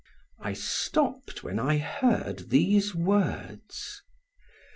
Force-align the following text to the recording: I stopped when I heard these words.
I 0.39 0.53
stopped 0.53 1.43
when 1.43 1.59
I 1.59 1.77
heard 1.77 2.49
these 2.49 2.95
words. 2.95 4.01